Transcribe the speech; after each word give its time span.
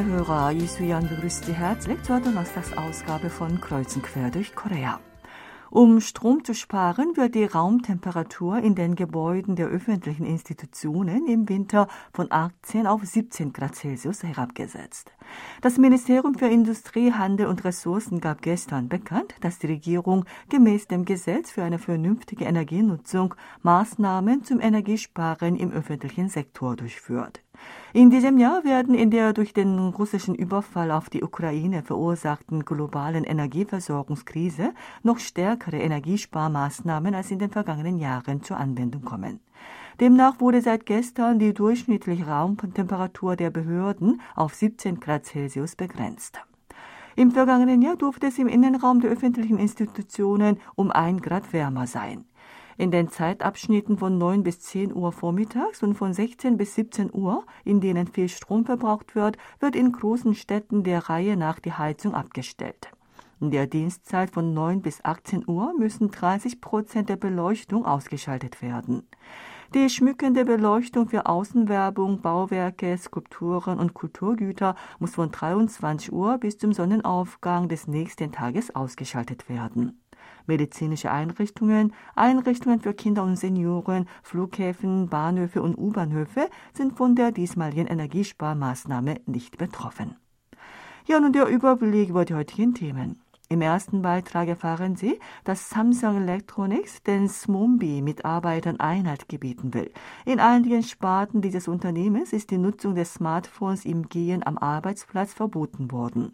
liebe 0.00 0.12
Hörer, 0.12 0.52
Isuyan 0.52 1.06
begrüßt 1.08 1.44
Sie 1.44 1.52
herzlich 1.52 2.02
zur 2.04 2.20
Donnerstagsausgabe 2.20 3.28
von 3.28 3.60
Kreuzen 3.60 4.00
quer 4.00 4.30
durch 4.30 4.54
Korea. 4.54 4.98
Um 5.68 6.00
Strom 6.00 6.42
zu 6.42 6.54
sparen, 6.54 7.16
wird 7.16 7.34
die 7.34 7.44
Raumtemperatur 7.44 8.58
in 8.58 8.74
den 8.74 8.94
Gebäuden 8.94 9.56
der 9.56 9.66
öffentlichen 9.66 10.24
Institutionen 10.24 11.26
im 11.26 11.48
Winter 11.50 11.86
von 12.14 12.28
18 12.30 12.86
auf 12.86 13.04
17 13.04 13.52
Grad 13.52 13.74
Celsius 13.74 14.22
herabgesetzt. 14.22 15.12
Das 15.60 15.76
Ministerium 15.76 16.34
für 16.34 16.48
Industrie, 16.48 17.12
Handel 17.12 17.46
und 17.46 17.64
Ressourcen 17.64 18.20
gab 18.20 18.40
gestern 18.40 18.88
bekannt, 18.88 19.34
dass 19.42 19.58
die 19.58 19.66
Regierung 19.66 20.24
gemäß 20.48 20.88
dem 20.88 21.04
Gesetz 21.04 21.50
für 21.50 21.62
eine 21.62 21.78
vernünftige 21.78 22.46
Energienutzung 22.46 23.34
Maßnahmen 23.62 24.44
zum 24.44 24.60
Energiesparen 24.60 25.56
im 25.56 25.70
öffentlichen 25.72 26.30
Sektor 26.30 26.74
durchführt. 26.74 27.42
In 27.92 28.10
diesem 28.10 28.38
Jahr 28.38 28.62
werden 28.62 28.94
in 28.94 29.10
der 29.10 29.32
durch 29.32 29.52
den 29.52 29.76
russischen 29.78 30.36
Überfall 30.36 30.92
auf 30.92 31.10
die 31.10 31.24
Ukraine 31.24 31.82
verursachten 31.82 32.64
globalen 32.64 33.24
Energieversorgungskrise 33.24 34.74
noch 35.02 35.18
stärkere 35.18 35.78
Energiesparmaßnahmen 35.78 37.14
als 37.16 37.32
in 37.32 37.40
den 37.40 37.50
vergangenen 37.50 37.98
Jahren 37.98 38.44
zur 38.44 38.58
Anwendung 38.58 39.02
kommen. 39.02 39.40
Demnach 39.98 40.40
wurde 40.40 40.62
seit 40.62 40.86
gestern 40.86 41.40
die 41.40 41.52
durchschnittliche 41.52 42.26
Raumtemperatur 42.26 43.34
der 43.34 43.50
Behörden 43.50 44.20
auf 44.36 44.54
17 44.54 45.00
Grad 45.00 45.26
Celsius 45.26 45.74
begrenzt. 45.74 46.40
Im 47.16 47.32
vergangenen 47.32 47.82
Jahr 47.82 47.96
durfte 47.96 48.28
es 48.28 48.38
im 48.38 48.46
Innenraum 48.46 49.00
der 49.00 49.10
öffentlichen 49.10 49.58
Institutionen 49.58 50.58
um 50.76 50.90
ein 50.90 51.20
Grad 51.20 51.52
wärmer 51.52 51.86
sein. 51.86 52.24
In 52.80 52.90
den 52.90 53.08
Zeitabschnitten 53.08 53.98
von 53.98 54.16
9 54.16 54.42
bis 54.42 54.60
10 54.60 54.94
Uhr 54.94 55.12
vormittags 55.12 55.82
und 55.82 55.96
von 55.96 56.14
16 56.14 56.56
bis 56.56 56.76
17 56.76 57.10
Uhr, 57.12 57.44
in 57.62 57.82
denen 57.82 58.06
viel 58.06 58.30
Strom 58.30 58.64
verbraucht 58.64 59.14
wird, 59.14 59.36
wird 59.58 59.76
in 59.76 59.92
großen 59.92 60.34
Städten 60.34 60.82
der 60.82 61.10
Reihe 61.10 61.36
nach 61.36 61.58
die 61.58 61.74
Heizung 61.74 62.14
abgestellt. 62.14 62.90
In 63.38 63.50
der 63.50 63.66
Dienstzeit 63.66 64.30
von 64.30 64.54
9 64.54 64.80
bis 64.80 65.04
18 65.04 65.46
Uhr 65.46 65.74
müssen 65.78 66.10
30 66.10 66.62
Prozent 66.62 67.10
der 67.10 67.16
Beleuchtung 67.16 67.84
ausgeschaltet 67.84 68.62
werden. 68.62 69.06
Die 69.74 69.90
schmückende 69.90 70.46
Beleuchtung 70.46 71.10
für 71.10 71.26
Außenwerbung, 71.26 72.22
Bauwerke, 72.22 72.96
Skulpturen 72.96 73.78
und 73.78 73.92
Kulturgüter 73.92 74.74
muss 74.98 75.16
von 75.16 75.30
23 75.30 76.10
Uhr 76.14 76.38
bis 76.38 76.56
zum 76.56 76.72
Sonnenaufgang 76.72 77.68
des 77.68 77.88
nächsten 77.88 78.32
Tages 78.32 78.74
ausgeschaltet 78.74 79.50
werden 79.50 80.00
medizinische 80.46 81.10
Einrichtungen, 81.10 81.92
Einrichtungen 82.14 82.80
für 82.80 82.94
Kinder 82.94 83.22
und 83.24 83.36
Senioren, 83.36 84.08
Flughäfen, 84.22 85.08
Bahnhöfe 85.08 85.62
und 85.62 85.76
U-Bahnhöfe 85.76 86.48
sind 86.72 86.96
von 86.96 87.14
der 87.14 87.32
diesmaligen 87.32 87.86
Energiesparmaßnahme 87.86 89.20
nicht 89.26 89.58
betroffen. 89.58 90.16
Ja, 91.06 91.18
nun 91.18 91.32
der 91.32 91.46
Überblick 91.46 92.10
über 92.10 92.24
die 92.24 92.34
heutigen 92.34 92.74
Themen. 92.74 93.20
Im 93.52 93.62
ersten 93.62 94.00
Beitrag 94.00 94.46
erfahren 94.46 94.94
Sie, 94.94 95.18
dass 95.42 95.70
Samsung 95.70 96.18
Electronics 96.18 97.02
den 97.02 97.28
Smombi-Mitarbeitern 97.28 98.78
Einheit 98.78 99.28
gebieten 99.28 99.74
will. 99.74 99.90
In 100.24 100.38
einigen 100.38 100.84
Sparten 100.84 101.42
dieses 101.42 101.66
Unternehmens 101.66 102.32
ist 102.32 102.52
die 102.52 102.58
Nutzung 102.58 102.94
des 102.94 103.14
Smartphones 103.14 103.84
im 103.84 104.08
Gehen 104.08 104.46
am 104.46 104.56
Arbeitsplatz 104.56 105.34
verboten 105.34 105.90
worden. 105.90 106.32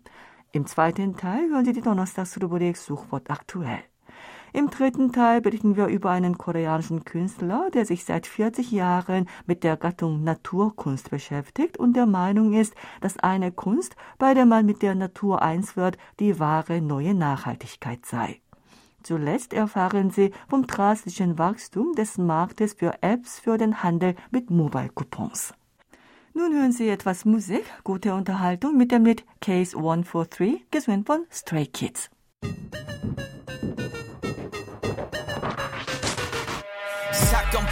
Im 0.52 0.66
zweiten 0.66 1.16
Teil 1.16 1.48
hören 1.48 1.64
Sie 1.64 1.72
die 1.72 1.80
Donnerstagsrubrik 1.80 2.76
Suchwort 2.76 3.30
aktuell. 3.30 3.82
Im 4.52 4.70
dritten 4.70 5.12
Teil 5.12 5.40
berichten 5.40 5.76
wir 5.76 5.86
über 5.86 6.10
einen 6.10 6.38
koreanischen 6.38 7.04
Künstler, 7.04 7.68
der 7.74 7.84
sich 7.84 8.04
seit 8.04 8.26
40 8.26 8.70
Jahren 8.70 9.28
mit 9.46 9.64
der 9.64 9.76
Gattung 9.76 10.24
Naturkunst 10.24 11.10
beschäftigt 11.10 11.78
und 11.78 11.94
der 11.94 12.06
Meinung 12.06 12.52
ist, 12.52 12.74
dass 13.00 13.18
eine 13.18 13.52
Kunst, 13.52 13.96
bei 14.18 14.34
der 14.34 14.46
man 14.46 14.64
mit 14.66 14.82
der 14.82 14.94
Natur 14.94 15.42
eins 15.42 15.76
wird, 15.76 15.98
die 16.20 16.38
wahre 16.38 16.80
neue 16.80 17.14
Nachhaltigkeit 17.14 18.06
sei. 18.06 18.40
Zuletzt 19.02 19.52
erfahren 19.52 20.10
Sie 20.10 20.32
vom 20.48 20.66
drastischen 20.66 21.38
Wachstum 21.38 21.92
des 21.94 22.18
Marktes 22.18 22.74
für 22.74 23.02
Apps 23.02 23.38
für 23.38 23.58
den 23.58 23.82
Handel 23.82 24.16
mit 24.30 24.50
Mobile-Coupons. 24.50 25.54
Nun 26.34 26.52
hören 26.52 26.72
Sie 26.72 26.88
etwas 26.88 27.24
Musik, 27.24 27.64
gute 27.84 28.14
Unterhaltung 28.14 28.76
mit 28.76 28.90
dem 28.90 29.04
Lied 29.04 29.24
Case 29.40 29.76
143, 29.76 30.70
gesungen 30.70 31.04
von 31.04 31.24
Stray 31.30 31.66
Kids. 31.66 32.10
사 33.66 34.05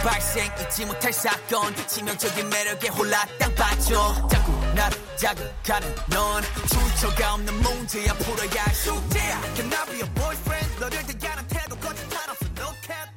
발생 0.04 0.44
잊지 0.60 0.84
못할 0.84 1.12
사건 1.12 1.74
치명적인 1.86 2.48
매력에 2.50 2.88
홀라 2.88 3.24
땅 3.38 3.54
빠져 3.54 4.14
자꾸 4.28 4.52
나를 4.74 4.98
자극하는 5.16 5.88
넌 6.10 6.42
출처가 6.68 7.34
없는 7.34 7.54
문제야 7.62 8.12
풀어야 8.14 8.64
할 8.64 8.74
숙제야 8.74 9.40
Can 9.54 9.72
I 9.72 9.86
be 9.86 10.00
a 10.00 10.14
boyfriend 10.14 10.80
너를 10.80 10.98
대하는 11.18 11.46
태도 11.48 11.76
거짓말 11.76 12.28
없어 12.28 12.46
no 12.58 12.72
cap 12.82 13.08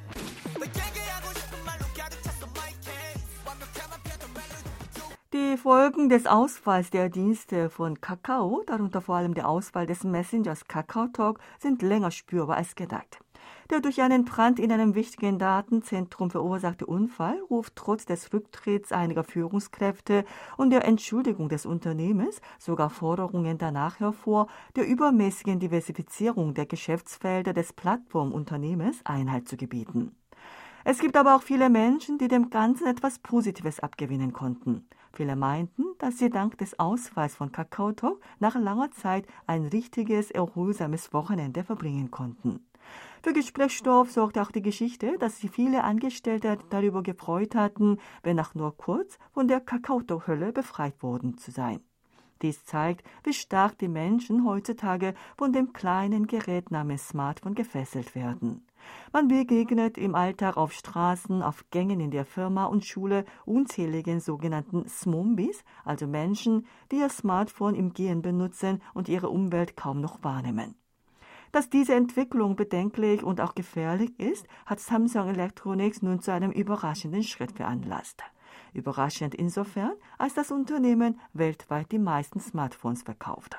얘기하고 0.60 1.32
싶은 1.34 1.64
말로 1.64 1.84
가득 1.96 2.22
찼어 2.22 2.46
my 2.56 2.72
case 2.80 3.24
완벽한 3.44 4.00
편도 4.02 4.26
멜로디 4.28 5.14
Die 5.30 5.56
Folgen 5.58 6.08
des 6.08 6.26
Ausfalls 6.26 6.90
der 6.90 7.10
Dienste 7.10 7.68
von 7.68 8.00
Kakao, 8.00 8.62
darunter 8.66 9.02
vor 9.02 9.16
allem 9.16 9.34
der 9.34 9.48
Ausfall 9.48 9.86
des 9.86 10.04
Messengers 10.04 10.66
KakaoTalk, 10.68 11.40
sind 11.58 11.82
länger 11.82 12.10
spürbar 12.10 12.56
als 12.56 12.74
gedacht. 12.74 13.18
Der 13.69 13.81
durch 13.81 14.01
einen 14.01 14.25
Brand 14.25 14.57
in 14.57 14.71
einem 14.71 14.95
wichtigen 14.95 15.37
Datenzentrum 15.37 16.31
verursachte 16.31 16.87
Unfall 16.87 17.39
ruft 17.51 17.75
trotz 17.75 18.03
des 18.03 18.33
Rücktritts 18.33 18.91
einiger 18.91 19.23
Führungskräfte 19.23 20.25
und 20.57 20.71
der 20.71 20.85
Entschuldigung 20.85 21.49
des 21.49 21.67
Unternehmens 21.67 22.41
sogar 22.57 22.89
Forderungen 22.89 23.59
danach 23.59 23.99
hervor, 23.99 24.47
der 24.75 24.87
übermäßigen 24.87 25.59
Diversifizierung 25.59 26.55
der 26.55 26.65
Geschäftsfelder 26.65 27.53
des 27.53 27.71
Plattformunternehmens 27.73 29.01
Einhalt 29.05 29.47
zu 29.47 29.55
gebieten. 29.55 30.15
Es 30.83 30.97
gibt 30.97 31.15
aber 31.15 31.35
auch 31.35 31.43
viele 31.43 31.69
Menschen, 31.69 32.17
die 32.17 32.27
dem 32.27 32.49
Ganzen 32.49 32.87
etwas 32.87 33.19
Positives 33.19 33.79
abgewinnen 33.79 34.33
konnten. 34.33 34.87
Viele 35.11 35.35
meinten, 35.35 35.83
dass 35.97 36.17
sie 36.17 36.29
dank 36.29 36.57
des 36.57 36.79
Ausfalls 36.79 37.35
von 37.35 37.51
KakaoTalk 37.51 38.19
nach 38.39 38.55
langer 38.55 38.91
Zeit 38.91 39.25
ein 39.47 39.65
richtiges, 39.65 40.31
erholsames 40.31 41.13
Wochenende 41.13 41.63
verbringen 41.63 42.11
konnten. 42.11 42.65
Für 43.21 43.33
Gesprächsstoff 43.33 44.11
sorgt 44.11 44.37
auch 44.37 44.51
die 44.51 44.61
Geschichte, 44.61 45.17
dass 45.19 45.39
sich 45.39 45.51
viele 45.51 45.83
Angestellte 45.83 46.57
darüber 46.69 47.03
gefreut 47.03 47.53
hatten, 47.53 47.97
wenn 48.23 48.39
auch 48.39 48.55
nur 48.55 48.77
kurz 48.77 49.19
von 49.33 49.47
der 49.47 49.59
Kakaoto-Hölle 49.59 50.53
befreit 50.53 51.03
worden 51.03 51.37
zu 51.37 51.51
sein. 51.51 51.81
Dies 52.41 52.63
zeigt, 52.63 53.05
wie 53.23 53.33
stark 53.33 53.77
die 53.77 53.87
Menschen 53.87 54.45
heutzutage 54.45 55.13
von 55.37 55.51
dem 55.51 55.73
kleinen 55.73 56.27
Gerät 56.27 56.71
namens 56.71 57.09
Smartphone 57.09 57.55
gefesselt 57.55 58.15
werden. 58.15 58.65
Man 59.11 59.27
begegnet 59.27 59.97
im 59.97 60.15
Alltag 60.15 60.55
auf 60.55 60.71
Straßen, 60.71 61.41
auf 61.41 61.65
Gängen 61.69 61.99
in 61.99 62.11
der 62.11 62.25
Firma 62.25 62.65
und 62.65 62.85
Schule 62.85 63.25
unzähligen 63.45 64.21
sogenannten 64.21 64.87
Smombis, 64.87 65.63
also 65.83 66.07
Menschen, 66.07 66.65
die 66.91 66.97
ihr 66.97 67.09
Smartphone 67.09 67.75
im 67.75 67.93
Gehen 67.93 68.21
benutzen 68.21 68.81
und 68.93 69.09
ihre 69.09 69.29
Umwelt 69.29 69.75
kaum 69.75 69.99
noch 69.99 70.23
wahrnehmen. 70.23 70.75
Dass 71.51 71.69
diese 71.69 71.95
Entwicklung 71.95 72.55
bedenklich 72.55 73.23
und 73.23 73.41
auch 73.41 73.55
gefährlich 73.55 74.17
ist, 74.19 74.47
hat 74.65 74.79
Samsung 74.79 75.27
Electronics 75.29 76.03
nun 76.03 76.21
zu 76.21 76.31
einem 76.31 76.51
überraschenden 76.51 77.23
Schritt 77.23 77.51
veranlasst. 77.51 78.23
Überraschend 78.73 79.35
insofern, 79.35 79.93
als 80.17 80.33
das 80.33 80.51
Unternehmen 80.51 81.19
weltweit 81.33 81.91
die 81.91 81.99
meisten 81.99 82.39
Smartphones 82.39 83.03
verkauft. 83.03 83.57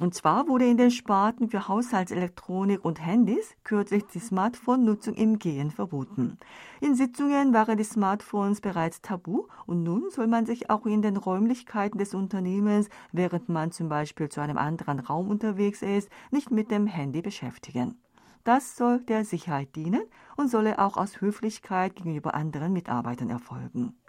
Und 0.00 0.14
zwar 0.14 0.48
wurde 0.48 0.64
in 0.64 0.78
den 0.78 0.90
Sparten 0.90 1.50
für 1.50 1.68
Haushaltselektronik 1.68 2.82
und 2.82 3.04
Handys 3.04 3.54
kürzlich 3.64 4.04
die 4.06 4.18
Smartphone-Nutzung 4.18 5.12
im 5.12 5.38
Gehen 5.38 5.70
verboten. 5.70 6.38
In 6.80 6.94
Sitzungen 6.94 7.52
waren 7.52 7.76
die 7.76 7.84
Smartphones 7.84 8.62
bereits 8.62 9.02
tabu 9.02 9.46
und 9.66 9.82
nun 9.82 10.04
soll 10.10 10.26
man 10.26 10.46
sich 10.46 10.70
auch 10.70 10.86
in 10.86 11.02
den 11.02 11.18
Räumlichkeiten 11.18 11.98
des 11.98 12.14
Unternehmens, 12.14 12.88
während 13.12 13.50
man 13.50 13.72
zum 13.72 13.90
Beispiel 13.90 14.30
zu 14.30 14.40
einem 14.40 14.56
anderen 14.56 15.00
Raum 15.00 15.28
unterwegs 15.28 15.82
ist, 15.82 16.08
nicht 16.30 16.50
mit 16.50 16.70
dem 16.70 16.86
Handy 16.86 17.20
beschäftigen. 17.20 18.00
Das 18.44 18.76
soll 18.76 19.00
der 19.00 19.26
Sicherheit 19.26 19.76
dienen 19.76 20.04
und 20.34 20.48
solle 20.48 20.78
auch 20.78 20.96
aus 20.96 21.20
Höflichkeit 21.20 21.94
gegenüber 21.94 22.34
anderen 22.34 22.72
Mitarbeitern 22.72 23.28
erfolgen. 23.28 23.99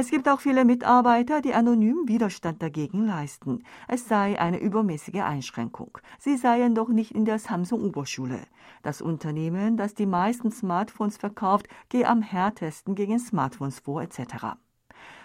Es 0.00 0.10
gibt 0.10 0.28
auch 0.28 0.38
viele 0.38 0.64
Mitarbeiter, 0.64 1.40
die 1.40 1.54
anonym 1.54 2.06
Widerstand 2.06 2.62
dagegen 2.62 3.04
leisten. 3.04 3.64
Es 3.88 4.06
sei 4.06 4.38
eine 4.38 4.60
übermäßige 4.60 5.22
Einschränkung. 5.22 5.98
Sie 6.20 6.36
seien 6.36 6.76
doch 6.76 6.88
nicht 6.88 7.16
in 7.16 7.24
der 7.24 7.40
Samsung-Oberschule. 7.40 8.38
Das 8.84 9.02
Unternehmen, 9.02 9.76
das 9.76 9.94
die 9.94 10.06
meisten 10.06 10.52
Smartphones 10.52 11.16
verkauft, 11.16 11.66
gehe 11.88 12.06
am 12.06 12.22
härtesten 12.22 12.94
gegen 12.94 13.18
Smartphones 13.18 13.80
vor 13.80 14.00
etc. 14.00 14.54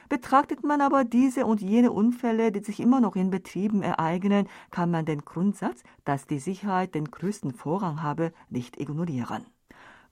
Betrachtet 0.09 0.63
man 0.63 0.81
aber 0.81 1.03
diese 1.03 1.45
und 1.45 1.61
jene 1.61 1.91
Unfälle, 1.91 2.51
die 2.51 2.63
sich 2.63 2.79
immer 2.79 2.99
noch 2.99 3.15
in 3.15 3.29
Betrieben 3.29 3.83
ereignen, 3.83 4.47
kann 4.71 4.89
man 4.89 5.05
den 5.05 5.23
Grundsatz, 5.23 5.83
dass 6.03 6.25
die 6.25 6.39
Sicherheit 6.39 6.95
den 6.95 7.11
größten 7.11 7.53
Vorrang 7.53 8.01
habe, 8.01 8.33
nicht 8.49 8.79
ignorieren. 8.81 9.45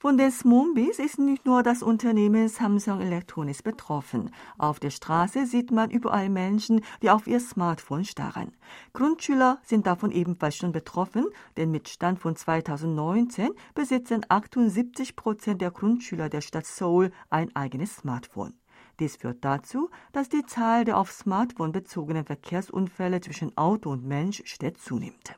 Von 0.01 0.17
den 0.17 0.31
Smoombies 0.31 0.97
ist 0.97 1.19
nicht 1.19 1.45
nur 1.45 1.61
das 1.61 1.83
Unternehmen 1.83 2.49
Samsung 2.49 3.01
Electronics 3.01 3.61
betroffen. 3.61 4.31
Auf 4.57 4.79
der 4.79 4.89
Straße 4.89 5.45
sieht 5.45 5.69
man 5.69 5.91
überall 5.91 6.27
Menschen, 6.27 6.81
die 7.03 7.11
auf 7.11 7.27
ihr 7.27 7.39
Smartphone 7.39 8.03
starren. 8.03 8.51
Grundschüler 8.93 9.59
sind 9.63 9.85
davon 9.85 10.09
ebenfalls 10.09 10.55
schon 10.55 10.71
betroffen, 10.71 11.27
denn 11.55 11.69
mit 11.69 11.87
Stand 11.87 12.17
von 12.17 12.35
2019 12.35 13.51
besitzen 13.75 14.25
78 14.27 15.15
Prozent 15.15 15.61
der 15.61 15.69
Grundschüler 15.69 16.29
der 16.29 16.41
Stadt 16.41 16.65
Seoul 16.65 17.11
ein 17.29 17.55
eigenes 17.55 17.97
Smartphone. 17.97 18.55
Dies 18.99 19.17
führt 19.17 19.45
dazu, 19.45 19.91
dass 20.13 20.29
die 20.29 20.47
Zahl 20.47 20.83
der 20.83 20.97
auf 20.97 21.11
Smartphone 21.11 21.73
bezogenen 21.73 22.25
Verkehrsunfälle 22.25 23.21
zwischen 23.21 23.55
Auto 23.55 23.91
und 23.91 24.03
Mensch 24.03 24.41
stets 24.45 24.83
zunimmt. 24.83 25.35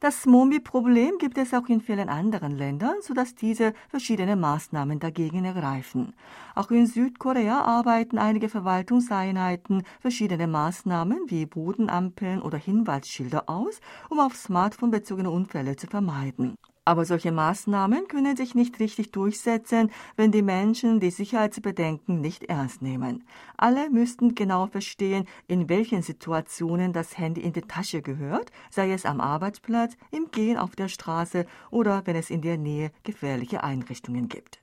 Das 0.00 0.24
Momi-Problem 0.24 1.18
gibt 1.18 1.36
es 1.36 1.52
auch 1.52 1.68
in 1.68 1.82
vielen 1.82 2.08
anderen 2.08 2.56
Ländern, 2.56 2.94
sodass 3.02 3.34
diese 3.34 3.74
verschiedene 3.90 4.34
Maßnahmen 4.34 4.98
dagegen 4.98 5.44
ergreifen. 5.44 6.14
Auch 6.54 6.70
in 6.70 6.86
Südkorea 6.86 7.60
arbeiten 7.60 8.16
einige 8.16 8.48
Verwaltungseinheiten 8.48 9.82
verschiedene 10.00 10.46
Maßnahmen 10.46 11.18
wie 11.26 11.44
Bodenampeln 11.44 12.40
oder 12.40 12.56
Hinweisschilder 12.56 13.50
aus, 13.50 13.82
um 14.08 14.20
auf 14.20 14.36
Smartphone 14.36 14.90
bezogene 14.90 15.30
Unfälle 15.30 15.76
zu 15.76 15.86
vermeiden. 15.86 16.56
Aber 16.90 17.04
solche 17.04 17.30
Maßnahmen 17.30 18.08
können 18.08 18.36
sich 18.36 18.56
nicht 18.56 18.80
richtig 18.80 19.12
durchsetzen, 19.12 19.92
wenn 20.16 20.32
die 20.32 20.42
Menschen 20.42 20.98
die 20.98 21.12
Sicherheitsbedenken 21.12 22.20
nicht 22.20 22.42
ernst 22.46 22.82
nehmen. 22.82 23.22
Alle 23.56 23.90
müssten 23.90 24.34
genau 24.34 24.66
verstehen, 24.66 25.26
in 25.46 25.68
welchen 25.68 26.02
Situationen 26.02 26.92
das 26.92 27.16
Handy 27.16 27.42
in 27.42 27.52
die 27.52 27.60
Tasche 27.60 28.02
gehört, 28.02 28.50
sei 28.70 28.90
es 28.90 29.06
am 29.06 29.20
Arbeitsplatz, 29.20 29.96
im 30.10 30.32
Gehen 30.32 30.56
auf 30.56 30.74
der 30.74 30.88
Straße 30.88 31.46
oder 31.70 32.02
wenn 32.06 32.16
es 32.16 32.28
in 32.28 32.42
der 32.42 32.58
Nähe 32.58 32.90
gefährliche 33.04 33.62
Einrichtungen 33.62 34.28
gibt. 34.28 34.60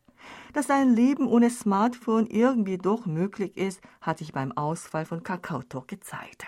Dass 0.52 0.70
ein 0.70 0.94
Leben 0.94 1.30
ohne 1.30 1.50
Smartphone 1.50 2.28
irgendwie 2.28 2.78
doch 2.78 3.06
möglich 3.06 3.56
ist, 3.56 3.80
hat 4.02 4.18
sich 4.18 4.34
beim 4.34 4.52
Ausfall 4.52 5.06
von 5.06 5.24
Kakao 5.24 5.64
gezeigt. 5.88 6.48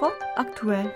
Suchwort 0.00 0.22
aktuell. 0.34 0.90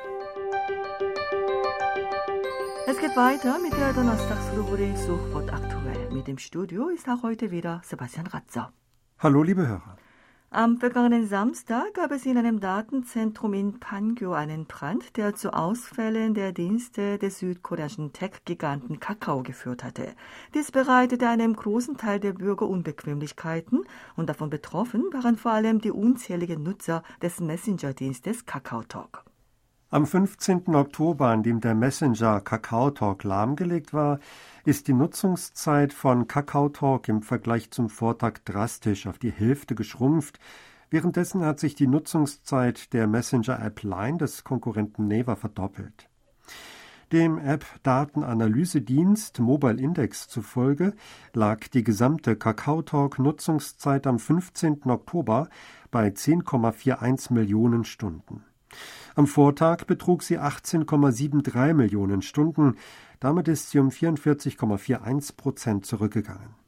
Es 2.87 2.99
geht 2.99 3.15
weiter 3.15 3.59
mit 3.59 3.73
der 3.75 3.93
Donnerstagsrubrik 3.93 4.97
Suchwort 4.97 5.53
aktuell. 5.53 6.11
Mit 6.11 6.27
dem 6.27 6.39
Studio 6.39 6.89
ist 6.89 7.06
auch 7.06 7.23
heute 7.23 7.51
wieder 7.51 7.83
Sebastian 7.85 8.27
Ratzer. 8.29 8.73
Hallo, 9.19 9.43
liebe 9.43 9.67
Hörer. 9.67 9.99
Am 10.55 10.79
vergangenen 10.79 11.27
Samstag 11.27 11.95
gab 11.95 12.12
es 12.12 12.25
in 12.27 12.39
einem 12.39 12.61
Datenzentrum 12.61 13.55
in 13.55 13.81
Pangyo 13.81 14.35
einen 14.35 14.67
Brand, 14.67 15.17
der 15.17 15.35
zu 15.35 15.53
Ausfällen 15.53 16.33
der 16.33 16.53
Dienste 16.53 17.19
des 17.19 17.41
südkoreanischen 17.41 18.12
Tech-Giganten 18.12 19.01
Kakao 19.01 19.43
geführt 19.43 19.83
hatte. 19.83 20.15
Dies 20.55 20.71
bereitete 20.71 21.29
einem 21.29 21.56
großen 21.56 21.97
Teil 21.97 22.21
der 22.21 22.35
Bürger 22.35 22.69
Unbequemlichkeiten 22.69 23.85
und 24.15 24.29
davon 24.29 24.49
betroffen 24.49 25.03
waren 25.12 25.37
vor 25.37 25.51
allem 25.51 25.81
die 25.81 25.91
unzähligen 25.91 26.62
Nutzer 26.62 27.03
des 27.21 27.41
Messenger-Dienstes 27.41 28.47
Kakao 28.47 28.85
Talk. 28.85 29.25
Am 29.94 30.06
15. 30.06 30.75
Oktober, 30.75 31.29
an 31.29 31.44
dem 31.44 31.61
der 31.61 31.76
Messenger 31.76 32.41
Kakao 32.41 32.91
Talk 32.91 33.23
lahmgelegt 33.23 33.94
war, 33.94 34.19
ist 34.64 34.88
die 34.88 34.93
Nutzungszeit 34.93 35.93
von 35.93 36.26
Kakao 36.26 36.69
Talk 36.69 37.08
im 37.08 37.23
Vergleich 37.23 37.70
zum 37.70 37.88
Vortag 37.88 38.41
drastisch 38.44 39.06
auf 39.06 39.19
die 39.19 39.31
Hälfte 39.31 39.76
geschrumpft. 39.76 40.41
Währenddessen 40.91 41.44
hat 41.44 41.61
sich 41.61 41.76
die 41.76 41.87
Nutzungszeit 41.87 42.93
der 42.93 43.06
Messenger-App 43.06 43.85
Line 43.85 44.19
des 44.19 44.43
Konkurrenten 44.43 45.06
Naver 45.06 45.37
verdoppelt. 45.37 46.08
Dem 47.12 47.38
App-Datenanalysedienst 47.38 49.38
Mobile 49.38 49.81
Index 49.81 50.26
zufolge 50.26 50.94
lag 51.35 51.69
die 51.69 51.85
gesamte 51.85 52.35
Kakao 52.35 52.82
Talk 52.82 53.20
Nutzungszeit 53.20 54.08
am 54.08 54.19
15. 54.19 54.87
Oktober 54.87 55.49
bei 55.93 56.08
10,41 56.08 57.32
Millionen 57.32 57.85
Stunden. 57.85 58.43
Am 59.16 59.26
Vortag 59.28 59.84
betrug 59.87 60.22
sie 60.25 60.40
18,73 60.40 61.72
Millionen 61.72 62.22
Stunden, 62.22 62.76
damit 63.20 63.46
ist 63.46 63.70
sie 63.70 63.78
um 63.78 63.90
44,41 63.90 65.37
Prozent 65.37 65.87
zurückgegangen. 65.87 66.63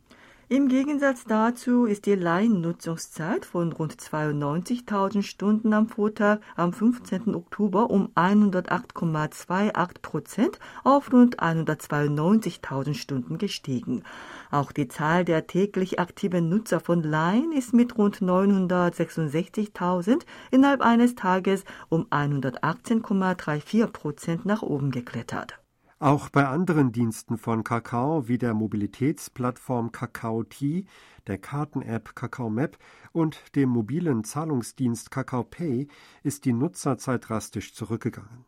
Im 0.48 0.68
Gegensatz 0.68 1.24
dazu 1.24 1.86
ist 1.86 2.06
die 2.06 2.14
Laiennutzungszeit 2.14 3.44
von 3.44 3.72
rund 3.72 3.96
92.000 3.96 5.22
Stunden 5.22 5.72
am 5.72 5.88
Vortag 5.88 6.38
am 6.54 6.72
15. 6.72 7.34
Oktober 7.34 7.90
um 7.90 8.10
108,28 8.14 10.02
Prozent 10.02 10.60
auf 10.84 11.12
rund 11.12 11.40
192.000 11.40 12.94
Stunden 12.94 13.38
gestiegen. 13.38 14.04
Auch 14.52 14.70
die 14.70 14.86
Zahl 14.86 15.24
der 15.24 15.48
täglich 15.48 15.98
aktiven 15.98 16.48
Nutzer 16.48 16.78
von 16.78 17.02
Line 17.02 17.58
ist 17.58 17.74
mit 17.74 17.98
rund 17.98 18.18
966.000 18.18 20.20
innerhalb 20.52 20.80
eines 20.80 21.16
Tages 21.16 21.64
um 21.88 22.04
118,34 22.04 23.88
Prozent 23.88 24.46
nach 24.46 24.62
oben 24.62 24.92
geklettert. 24.92 25.58
Auch 25.98 26.28
bei 26.28 26.46
anderen 26.46 26.92
Diensten 26.92 27.38
von 27.38 27.64
Kakao 27.64 28.28
wie 28.28 28.36
der 28.36 28.52
Mobilitätsplattform 28.52 29.92
Kakao 29.92 30.42
T, 30.42 30.84
der 31.26 31.38
Karten-App 31.38 32.14
Kakao 32.14 32.50
Map 32.50 32.76
und 33.12 33.56
dem 33.56 33.70
mobilen 33.70 34.22
Zahlungsdienst 34.22 35.10
Kakao 35.10 35.42
Pay 35.42 35.88
ist 36.22 36.44
die 36.44 36.52
Nutzerzeit 36.52 37.26
drastisch 37.26 37.72
zurückgegangen. 37.72 38.44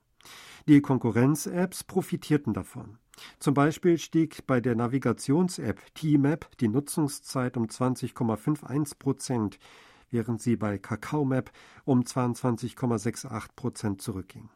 Die 0.69 0.83
Konkurrenz-Apps 0.83 1.85
profitierten 1.85 2.53
davon. 2.53 2.99
Zum 3.39 3.55
Beispiel 3.55 3.97
stieg 3.97 4.47
bei 4.47 4.61
der 4.61 4.77
Navigations-App 4.77 5.95
T-Map 5.95 6.51
die 6.59 6.69
Nutzungszeit 6.69 7.57
um 7.57 7.65
20,51 7.65 8.99
Prozent, 8.99 9.59
während 10.11 10.43
sie 10.43 10.57
bei 10.57 10.77
Kakao 10.77 11.25
Map 11.25 11.51
um 11.87 12.03
22,68 12.03 13.49
Prozent 13.57 14.03
zurückging. 14.03 14.51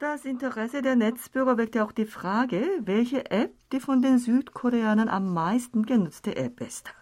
Das 0.00 0.24
Interesse 0.24 0.82
der 0.82 0.96
Netzbürger 0.96 1.56
weckt 1.56 1.76
ja 1.76 1.84
auch 1.84 1.92
die 1.92 2.04
Frage, 2.04 2.66
welche 2.80 3.30
App 3.30 3.52
die 3.70 3.78
von 3.78 4.02
den 4.02 4.18
Südkoreanern 4.18 5.08
am 5.08 5.32
meisten 5.32 5.86
genutzte 5.86 6.34
App 6.34 6.60
ist. 6.60 6.92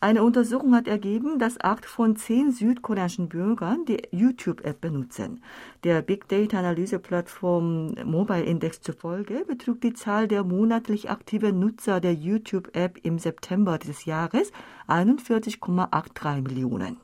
Eine 0.00 0.24
Untersuchung 0.24 0.74
hat 0.74 0.88
ergeben, 0.88 1.38
dass 1.38 1.60
acht 1.60 1.86
von 1.86 2.16
zehn 2.16 2.50
südkoreanischen 2.50 3.28
Bürgern 3.28 3.84
die 3.84 4.02
YouTube-App 4.10 4.80
benutzen. 4.80 5.40
Der 5.84 6.02
Big 6.02 6.26
Data-Analyse-Plattform 6.26 7.94
Mobile 8.04 8.42
Index 8.42 8.80
zufolge 8.80 9.44
betrug 9.46 9.80
die 9.80 9.92
Zahl 9.92 10.26
der 10.26 10.42
monatlich 10.42 11.10
aktiven 11.10 11.60
Nutzer 11.60 12.00
der 12.00 12.14
YouTube-App 12.14 12.98
im 13.04 13.20
September 13.20 13.78
dieses 13.78 14.04
Jahres 14.04 14.50
41,83 14.88 16.42
Millionen. 16.42 16.96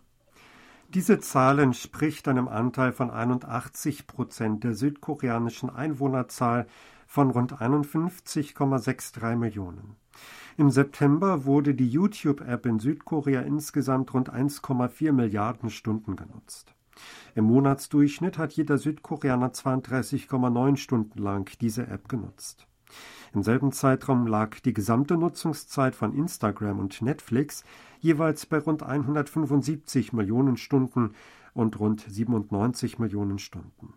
Diese 0.94 1.20
Zahl 1.20 1.58
entspricht 1.58 2.28
einem 2.28 2.48
Anteil 2.48 2.92
von 2.92 3.10
81 3.10 4.06
Prozent 4.06 4.64
der 4.64 4.74
südkoreanischen 4.74 5.68
Einwohnerzahl 5.68 6.66
von 7.06 7.30
rund 7.30 7.60
51,63 7.60 9.36
Millionen. 9.36 9.96
Im 10.56 10.70
September 10.70 11.44
wurde 11.44 11.74
die 11.74 11.90
YouTube-App 11.90 12.64
in 12.64 12.78
Südkorea 12.78 13.42
insgesamt 13.42 14.14
rund 14.14 14.32
1,4 14.32 15.12
Milliarden 15.12 15.68
Stunden 15.68 16.16
genutzt. 16.16 16.72
Im 17.34 17.44
Monatsdurchschnitt 17.44 18.38
hat 18.38 18.54
jeder 18.54 18.78
Südkoreaner 18.78 19.52
32,9 19.52 20.76
Stunden 20.76 21.18
lang 21.18 21.50
diese 21.60 21.86
App 21.86 22.08
genutzt. 22.08 22.67
Im 23.34 23.42
selben 23.42 23.72
Zeitraum 23.72 24.26
lag 24.26 24.60
die 24.60 24.72
gesamte 24.72 25.16
Nutzungszeit 25.16 25.94
von 25.94 26.14
Instagram 26.14 26.78
und 26.78 27.02
Netflix 27.02 27.64
jeweils 28.00 28.46
bei 28.46 28.58
rund 28.58 28.82
175 28.82 30.12
Millionen 30.12 30.56
Stunden 30.56 31.14
und 31.54 31.78
rund 31.78 32.04
97 32.08 32.98
Millionen 32.98 33.38
Stunden. 33.38 33.94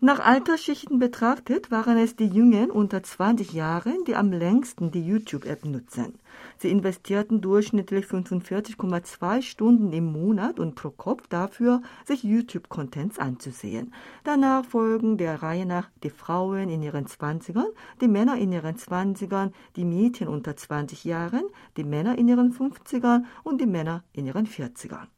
Nach 0.00 0.20
Altersschichten 0.20 1.00
betrachtet 1.00 1.72
waren 1.72 1.98
es 1.98 2.14
die 2.14 2.28
Jungen 2.28 2.70
unter 2.70 3.02
20 3.02 3.52
Jahren, 3.52 4.04
die 4.06 4.14
am 4.14 4.30
längsten 4.30 4.92
die 4.92 5.04
YouTube-App 5.04 5.64
nutzen. 5.64 6.20
Sie 6.58 6.70
investierten 6.70 7.40
durchschnittlich 7.40 8.06
45,2 8.06 9.42
Stunden 9.42 9.92
im 9.92 10.12
Monat 10.12 10.60
und 10.60 10.76
pro 10.76 10.90
Kopf 10.90 11.26
dafür, 11.26 11.82
sich 12.04 12.22
YouTube-Contents 12.22 13.18
anzusehen. 13.18 13.92
Danach 14.22 14.64
folgen 14.64 15.18
der 15.18 15.42
Reihe 15.42 15.66
nach 15.66 15.90
die 16.04 16.10
Frauen 16.10 16.68
in 16.68 16.80
ihren 16.80 17.06
20ern, 17.06 17.72
die 18.00 18.06
Männer 18.06 18.36
in 18.36 18.52
ihren 18.52 18.76
20ern, 18.76 19.50
die 19.74 19.84
Mädchen 19.84 20.28
unter 20.28 20.56
20 20.56 21.02
Jahren, 21.02 21.42
die 21.76 21.82
Männer 21.82 22.16
in 22.16 22.28
ihren 22.28 22.52
50ern 22.52 23.24
und 23.42 23.60
die 23.60 23.66
Männer 23.66 24.04
in 24.12 24.26
ihren 24.26 24.46
40ern. 24.46 25.08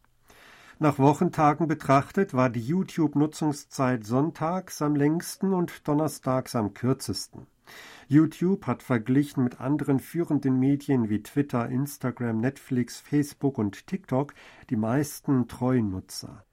Nach 0.83 0.99
Wochentagen 0.99 1.69
betrachtet 1.69 2.33
war 2.33 2.49
die 2.49 2.63
YouTube-Nutzungszeit 2.63 4.07
sonntags 4.07 4.81
am 4.81 4.97
längsten 4.97 5.53
und 5.53 5.87
donnerstags 5.87 6.57
am 6.57 6.73
kürzesten. 6.73 7.47
YouTube 8.09 8.67
hat 8.67 8.83
verglichen 8.83 9.45
mit 9.45 9.61
anderen 9.61 9.99
führenden 9.99 10.59
Medien 10.59 11.11
wie 11.11 11.23
Twitter, 11.23 11.69
Instagram, 11.69 12.39
Netflix, 12.39 12.99
Facebook 12.99 13.59
und 13.59 13.87
TikTok 13.89 14.33
die 14.71 14.77
meisten 14.77 15.49
treuen 15.49 15.91
Nutzer. 15.91 16.47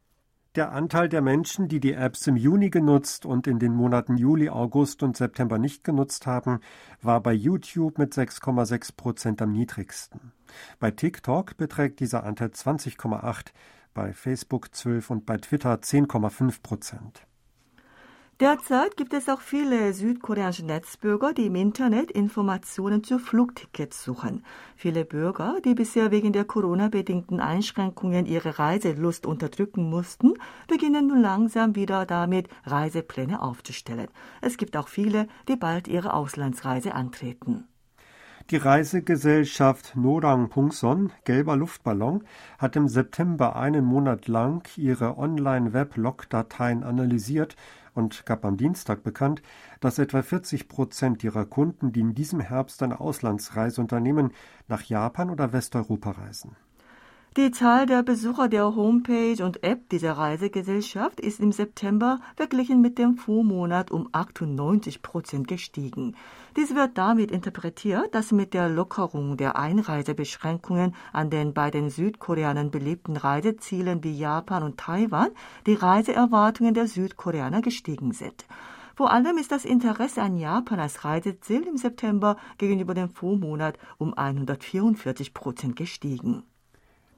Der 0.55 0.74
Anteil 0.74 1.07
der 1.07 1.22
Menschen, 1.22 1.69
die 1.69 1.79
die 1.79 1.93
Apps 1.93 2.27
im 2.27 2.36
Juni 2.36 2.69
genutzt 2.69 3.25
und 3.25 3.48
in 3.48 3.60
den 3.60 3.74
Monaten 3.74 4.17
Juli, 4.17 4.50
August 4.50 5.03
und 5.03 5.15
September 5.15 5.57
nicht 5.57 5.86
genutzt 5.86 6.27
haben, 6.27 6.60
war 7.01 7.22
bei 7.22 7.31
YouTube 7.31 7.98
mit 7.98 8.13
6,6 8.13 8.98
Prozent 8.98 9.41
am 9.41 9.53
niedrigsten. 9.53 10.34
Bei 10.79 10.91
TikTok 10.91 11.55
beträgt 11.55 12.01
dieser 12.01 12.25
Anteil 12.25 12.50
20,8, 12.50 13.53
bei 13.94 14.13
Facebook 14.13 14.74
12 14.74 15.10
und 15.10 15.25
bei 15.25 15.38
Twitter 15.38 15.74
10,5 15.74 16.62
Prozent. 16.62 17.27
Derzeit 18.39 18.98
gibt 18.98 19.15
es 19.15 19.29
auch 19.29 19.41
viele 19.41 19.94
südkoreanische 19.94 20.63
Netzbürger, 20.63 21.34
die 21.34 21.48
im 21.48 21.56
Internet 21.56 22.12
Informationen 22.12 23.03
zu 23.03 23.17
Flugtickets 23.17 24.03
suchen. 24.03 24.46
Viele 24.75 25.06
Bürger, 25.06 25.58
die 25.65 25.74
bisher 25.74 26.12
wegen 26.12 26.34
der 26.34 26.46
Corona-bedingten 26.46 27.39
Einschränkungen 27.39 28.27
ihre 28.27 28.60
Reiselust 28.60 29.25
unterdrücken 29.25 29.89
mussten, 29.89 30.34
beginnen 30.67 31.08
nun 31.08 31.22
langsam 31.22 31.75
wieder 31.75 32.06
damit, 32.06 32.48
Reisepläne 32.63 33.41
aufzustellen. 33.41 34.10
Es 34.39 34.58
gibt 34.58 34.77
auch 34.77 34.88
viele, 34.88 35.27
die 35.48 35.56
bald 35.56 35.88
ihre 35.88 36.13
Auslandsreise 36.13 36.94
antreten. 36.94 37.67
Die 38.50 38.56
Reisegesellschaft 38.56 39.98
Norang 39.98 40.48
Pungson, 40.48 41.12
gelber 41.25 41.58
Luftballon, 41.58 42.24
hat 42.58 42.77
im 42.77 42.88
September 42.88 43.58
einen 43.58 43.84
Monat 43.84 44.30
lang 44.30 44.66
ihre 44.77 45.18
Online-Web-Log-Dateien 45.18 46.84
analysiert 46.84 47.58
und 47.94 48.25
gab 48.25 48.46
am 48.46 48.56
Dienstag 48.56 49.04
bekannt, 49.04 49.42
dass 49.82 50.00
etwa 50.00 50.22
40 50.22 50.70
Prozent 50.70 51.25
ihrer 51.25 51.44
Kunden, 51.44 51.92
die 51.92 52.00
in 52.00 52.16
diesem 52.16 52.39
Herbst 52.39 52.82
eine 52.84 53.01
Auslandsreise 53.01 53.82
unternehmen, 53.82 54.32
nach 54.70 54.84
Japan 54.84 55.30
oder 55.30 55.51
Westeuropa 55.51 56.12
reisen. 56.12 56.56
Die 57.38 57.51
Zahl 57.51 57.86
der 57.86 58.01
Besucher 58.01 58.48
der 58.48 58.75
Homepage 58.75 59.46
und 59.46 59.62
App 59.62 59.89
dieser 59.89 60.13
Reisegesellschaft 60.13 61.20
ist 61.20 61.39
im 61.39 61.51
September 61.51 62.20
verglichen 62.36 62.82
mit 62.82 62.98
dem 62.98 63.15
Vormonat 63.15 63.91
um 63.91 64.10
98 64.12 65.03
Prozent 65.03 65.48
gestiegen. 65.48 66.15
Dies 66.56 66.74
wird 66.74 66.98
damit 66.98 67.29
interpretiert, 67.29 68.15
dass 68.15 68.32
mit 68.32 68.56
der 68.56 68.70
Lockerung 68.70 69.38
der 69.38 69.56
Einreisebeschränkungen 69.56 70.96
an 71.13 71.29
den 71.29 71.53
bei 71.53 71.70
den 71.70 71.91
Südkoreanern 71.91 72.72
beliebten 72.72 73.17
Reisezielen 73.17 74.03
wie 74.03 74.17
Japan 74.17 74.63
und 74.63 74.79
Taiwan 74.79 75.29
die 75.67 75.75
Reiseerwartungen 75.75 76.74
der 76.74 76.88
Südkoreaner 76.88 77.62
gestiegen 77.62 78.13
sind. 78.13 78.48
Vor 78.96 79.12
allem 79.12 79.38
ist 79.38 79.51
das 79.51 79.63
Interesse 79.63 80.24
an 80.24 80.38
Japan 80.38 80.79
als 80.79 81.06
Reiseziel 81.06 81.67
im 81.67 81.77
September 81.77 82.36
gegenüber 82.58 82.96
dem 82.96 83.12
Vormonat 83.12 83.77
um 84.00 84.15
144 84.15 85.36
Prozent 85.36 85.75
gestiegen. 85.75 86.41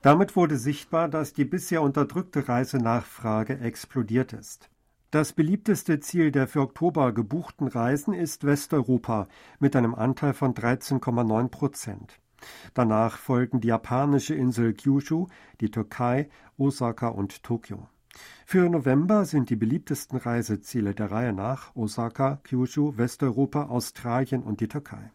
Damit 0.01 0.35
wurde 0.35 0.57
sichtbar, 0.57 1.09
dass 1.09 1.33
die 1.33 1.45
bisher 1.45 1.81
unterdrückte 1.81 2.47
Reisenachfrage 2.47 3.59
explodiert 3.59 4.31
ist. 4.33 4.69
Das 5.11 5.33
beliebteste 5.33 5.99
Ziel 5.99 6.31
der 6.31 6.47
für 6.47 6.61
Oktober 6.61 7.11
gebuchten 7.11 7.67
Reisen 7.67 8.13
ist 8.13 8.45
Westeuropa 8.45 9.27
mit 9.59 9.75
einem 9.75 9.95
Anteil 9.95 10.33
von 10.33 10.53
13,9 10.53 11.49
Prozent. 11.49 12.19
Danach 12.73 13.17
folgen 13.17 13.59
die 13.59 13.67
japanische 13.67 14.35
Insel 14.35 14.73
Kyushu, 14.73 15.27
die 15.59 15.71
Türkei, 15.71 16.29
Osaka 16.57 17.09
und 17.09 17.43
Tokio. 17.43 17.89
Für 18.45 18.69
November 18.69 19.25
sind 19.25 19.49
die 19.49 19.55
beliebtesten 19.55 20.17
Reiseziele 20.17 20.93
der 20.93 21.11
Reihe 21.11 21.33
nach 21.33 21.75
Osaka, 21.75 22.39
Kyushu, 22.43 22.97
Westeuropa, 22.97 23.65
Australien 23.65 24.43
und 24.43 24.61
die 24.61 24.67
Türkei. 24.67 25.11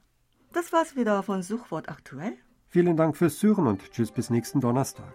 Das 0.52 0.72
war's 0.72 0.94
wieder 0.96 1.22
von 1.22 1.42
Suchwort 1.42 1.88
aktuell. 1.88 2.36
Vielen 2.74 2.96
Dank 2.96 3.16
fürs 3.16 3.38
Zuhören 3.38 3.68
und 3.68 3.92
tschüss 3.92 4.10
bis 4.10 4.30
nächsten 4.30 4.60
Donnerstag. 4.60 5.14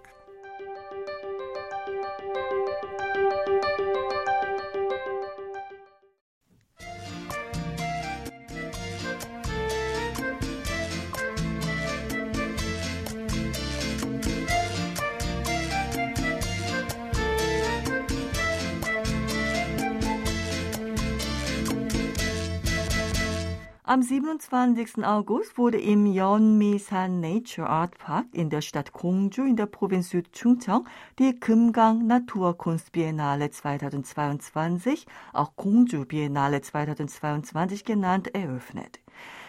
Am 23.89 24.03
27. 24.03 25.03
August 25.03 25.57
wurde 25.57 25.79
im 25.79 26.05
Yeonmi-san 26.05 27.19
Nature 27.19 27.67
Art 27.67 27.97
Park 27.97 28.27
in 28.33 28.51
der 28.51 28.61
Stadt 28.61 28.93
Gongju 28.93 29.43
in 29.45 29.55
der 29.55 29.65
Provinz 29.65 30.11
Südchungcheong 30.11 30.87
die 31.17 31.39
Kimgang 31.39 32.05
Naturkunst 32.05 32.91
Biennale 32.91 33.49
2022, 33.49 35.07
auch 35.33 35.55
Gongju 35.55 36.05
Biennale 36.05 36.61
2022 36.61 37.83
genannt, 37.83 38.35
eröffnet. 38.35 38.99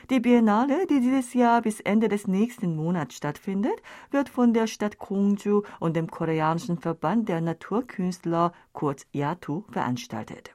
Die 0.08 0.20
Biennale, 0.20 0.86
die 0.86 1.00
dieses 1.00 1.34
Jahr 1.34 1.60
bis 1.60 1.80
Ende 1.80 2.08
des 2.08 2.26
nächsten 2.26 2.74
Monats 2.76 3.16
stattfindet, 3.16 3.82
wird 4.10 4.30
von 4.30 4.54
der 4.54 4.68
Stadt 4.68 4.96
Gongju 4.96 5.64
und 5.80 5.96
dem 5.96 6.10
koreanischen 6.10 6.78
Verband 6.78 7.28
der 7.28 7.42
Naturkünstler, 7.42 8.54
kurz 8.72 9.04
YATU, 9.12 9.64
veranstaltet. 9.70 10.54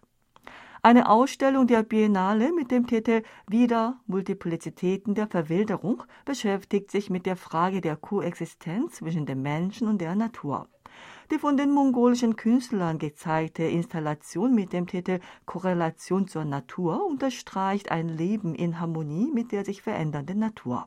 Eine 0.85 1.09
Ausstellung 1.09 1.65
der 1.65 1.81
Biennale 1.81 2.53
mit 2.53 2.69
dem 2.69 2.85
Titel 2.85 3.23
Wieder 3.47 3.99
Multiplizitäten 4.05 5.15
der 5.15 5.25
Verwilderung 5.25 6.03
beschäftigt 6.25 6.91
sich 6.91 7.09
mit 7.09 7.25
der 7.25 7.35
Frage 7.35 7.81
der 7.81 7.95
Koexistenz 7.95 8.97
zwischen 8.97 9.25
dem 9.25 9.41
Menschen 9.41 9.87
und 9.87 9.99
der 9.99 10.13
Natur. 10.13 10.67
Die 11.31 11.39
von 11.39 11.57
den 11.57 11.71
mongolischen 11.71 12.35
Künstlern 12.35 12.99
gezeigte 12.99 13.63
Installation 13.63 14.53
mit 14.53 14.73
dem 14.73 14.85
Titel 14.85 15.21
Korrelation 15.47 16.27
zur 16.27 16.45
Natur 16.45 17.03
unterstreicht 17.03 17.89
ein 17.89 18.07
Leben 18.07 18.53
in 18.53 18.79
Harmonie 18.79 19.31
mit 19.33 19.51
der 19.51 19.65
sich 19.65 19.81
verändernden 19.81 20.37
Natur. 20.37 20.85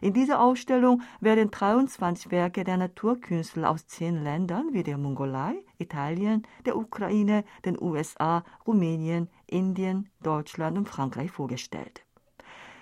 In 0.00 0.12
dieser 0.12 0.40
Ausstellung 0.40 1.02
werden 1.20 1.50
23 1.50 2.30
Werke 2.30 2.64
der 2.64 2.76
Naturkünstler 2.76 3.70
aus 3.70 3.86
zehn 3.86 4.22
Ländern 4.22 4.72
wie 4.72 4.82
der 4.82 4.98
Mongolei, 4.98 5.56
Italien, 5.78 6.46
der 6.66 6.76
Ukraine, 6.76 7.44
den 7.64 7.80
USA, 7.80 8.44
Rumänien, 8.66 9.28
Indien, 9.46 10.10
Deutschland 10.22 10.78
und 10.78 10.88
Frankreich 10.88 11.30
vorgestellt. 11.30 12.04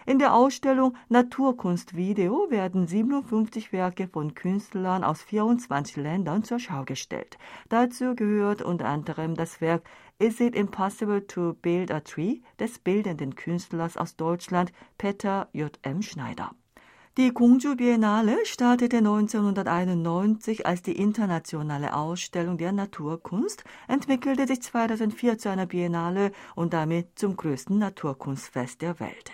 In 0.09 0.21
der 0.21 0.35
Ausstellung 0.35 0.97
Naturkunstvideo 1.09 2.47
werden 2.49 2.87
57 2.87 3.73
Werke 3.73 4.07
von 4.07 4.35
Künstlern 4.35 5.03
aus 5.03 5.21
24 5.23 5.97
Ländern 5.97 6.45
zur 6.45 6.61
Schau 6.61 6.85
gestellt. 6.85 7.39
Dazu 7.71 8.15
gehört 8.15 8.63
unter 8.63 8.87
anderem 8.87 9.35
das 9.35 9.61
Werk 9.61 9.83
Is 10.21 10.39
it 10.39 10.55
impossible 10.55 11.27
to 11.27 11.55
build 11.55 11.91
a 11.91 12.01
tree 12.01 12.41
des 12.61 12.79
bildenden 12.79 13.35
Künstlers 13.35 13.97
aus 13.97 14.15
Deutschland 14.15 14.73
Peter 14.97 15.49
J. 15.53 15.77
M. 15.83 16.03
Schneider. 16.03 16.53
Die 17.19 17.33
Gongju 17.33 17.77
Biennale 17.77 18.45
startete 18.45 18.99
1991 18.99 20.67
als 20.67 20.83
die 20.83 20.99
internationale 20.99 21.97
Ausstellung 21.97 22.59
der 22.59 22.73
Naturkunst, 22.73 23.65
entwickelte 23.89 24.47
sich 24.47 24.61
2004 24.61 25.39
zu 25.39 25.49
einer 25.49 25.65
Biennale 25.65 26.31
und 26.57 26.75
damit 26.75 27.19
zum 27.19 27.35
größten 27.35 27.79
Naturkunstfest 27.79 28.83
der 28.83 29.01
Welt. 29.01 29.33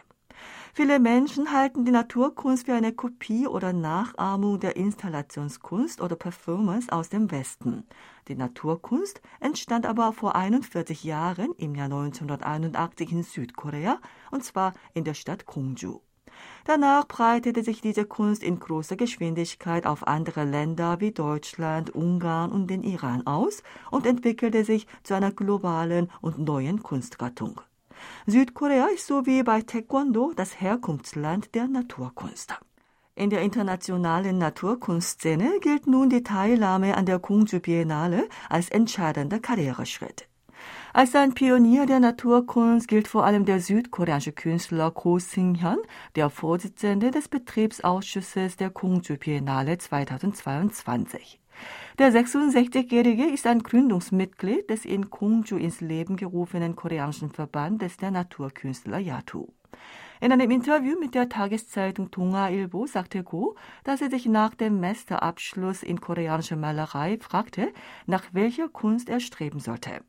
Viele 0.73 1.01
Menschen 1.01 1.51
halten 1.51 1.85
die 1.85 1.91
Naturkunst 1.91 2.67
für 2.67 2.75
eine 2.75 2.93
Kopie 2.93 3.49
oder 3.49 3.73
Nachahmung 3.73 4.61
der 4.61 4.77
Installationskunst 4.77 6.01
oder 6.01 6.15
Performance 6.15 6.93
aus 6.93 7.09
dem 7.09 7.33
Westen. 7.33 7.83
Die 8.29 8.37
Naturkunst 8.37 9.21
entstand 9.41 9.87
aber 9.87 10.13
vor 10.13 10.37
41 10.37 11.03
Jahren 11.03 11.53
im 11.59 11.75
Jahr 11.75 11.87
1981 11.87 13.11
in 13.11 13.25
Südkorea, 13.25 13.99
und 14.31 14.45
zwar 14.45 14.73
in 14.95 15.03
der 15.03 15.15
Stadt 15.15 15.47
Gongju. 15.47 15.99
Danach 16.65 17.09
breitete 17.09 17.65
sich 17.65 17.81
diese 17.81 18.05
Kunst 18.05 18.43
in 18.43 18.61
großer 18.61 18.97
Geschwindigkeit 18.97 19.85
auf 19.87 20.07
andere 20.07 20.45
Länder 20.45 21.01
wie 21.01 21.11
Deutschland, 21.11 21.95
Ungarn 21.95 22.53
und 22.53 22.69
den 22.69 22.85
Iran 22.85 23.27
aus 23.27 23.63
und 23.91 24.07
entwickelte 24.07 24.65
sich 24.65 24.87
zu 25.03 25.15
einer 25.15 25.33
globalen 25.33 26.11
und 26.21 26.39
neuen 26.39 26.83
Kunstgattung. 26.83 27.61
Südkorea 28.27 28.87
ist 28.87 29.07
so 29.07 29.27
wie 29.27 29.43
bei 29.43 29.63
Taekwondo 29.63 30.33
das 30.35 30.61
Herkunftsland 30.61 31.55
der 31.55 31.67
Naturkunst. 31.67 32.55
In 33.15 33.29
der 33.29 33.43
internationalen 33.43 34.39
Naturkunstszene 34.39 35.59
gilt 35.61 35.87
nun 35.87 36.09
die 36.09 36.23
Teilnahme 36.23 36.97
an 36.97 37.07
der 37.07 37.19
Kungju 37.19 37.61
Biennale 37.61 38.29
als 38.49 38.71
entscheidender 38.71 39.39
Karriereschritt. 39.39 40.29
Als 40.95 41.15
ein 41.15 41.33
Pionier 41.33 41.87
der 41.87 42.01
Naturkunst 42.01 42.87
gilt 42.87 43.09
vor 43.09 43.25
allem 43.25 43.47
der 43.47 43.61
südkoreanische 43.61 44.33
Künstler 44.33 44.91
Ko 44.91 45.19
Seung-hyun, 45.19 45.79
der 46.17 46.29
Vorsitzende 46.29 47.11
des 47.11 47.29
Betriebsausschusses 47.29 48.57
der 48.57 48.69
Kungju 48.69 49.17
Biennale 49.17 49.79
2022. 49.79 51.41
Der 51.99 52.13
66-Jährige 52.13 53.25
ist 53.25 53.47
ein 53.47 53.63
Gründungsmitglied 53.63 54.69
des 54.69 54.85
in 54.85 55.09
Kungju 55.11 55.57
ins 55.57 55.81
Leben 55.81 56.17
gerufenen 56.17 56.77
koreanischen 56.77 57.31
Verbandes 57.31 57.97
der 57.97 58.11
Naturkünstler 58.11 58.99
Yatu. 58.99 59.49
In 60.21 60.31
einem 60.31 60.51
Interview 60.51 60.99
mit 61.01 61.15
der 61.15 61.29
Tageszeitung 61.29 62.11
Donga 62.11 62.49
Ilbo 62.49 62.87
sagte 62.87 63.25
Go, 63.25 63.57
dass 63.83 64.01
er 64.01 64.11
sich 64.11 64.27
nach 64.27 64.55
dem 64.55 64.79
Masterabschluss 64.79 65.83
in 65.83 66.01
koreanischer 66.01 66.57
Malerei 66.57 67.19
fragte, 67.19 67.73
nach 68.07 68.25
welcher 68.33 68.69
Kunst 68.69 69.09
er 69.09 69.21
streben 69.21 69.59
sollte. 69.59 70.03